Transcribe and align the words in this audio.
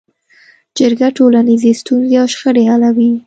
جرګه 0.77 1.07
ټولنیزې 1.17 1.71
ستونزې 1.81 2.15
او 2.21 2.27
شخړې 2.33 2.63
حلوي 2.69 3.11